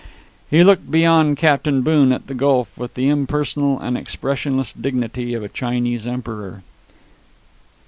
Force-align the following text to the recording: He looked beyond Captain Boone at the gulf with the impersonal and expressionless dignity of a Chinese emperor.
He 0.49 0.63
looked 0.63 0.89
beyond 0.89 1.37
Captain 1.37 1.83
Boone 1.83 2.11
at 2.11 2.25
the 2.25 2.33
gulf 2.33 2.75
with 2.75 2.95
the 2.95 3.07
impersonal 3.07 3.79
and 3.79 3.95
expressionless 3.95 4.73
dignity 4.73 5.35
of 5.35 5.43
a 5.43 5.47
Chinese 5.47 6.07
emperor. 6.07 6.63